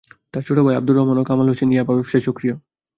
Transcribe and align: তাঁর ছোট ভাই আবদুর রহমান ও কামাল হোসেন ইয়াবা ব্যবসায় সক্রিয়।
তাঁর 0.33 0.43
ছোট 0.47 0.57
ভাই 0.65 0.75
আবদুর 0.75 0.95
রহমান 0.97 1.17
ও 1.19 1.27
কামাল 1.29 1.47
হোসেন 1.51 1.69
ইয়াবা 1.71 1.93
ব্যবসায় 1.97 2.23
সক্রিয়। 2.27 2.55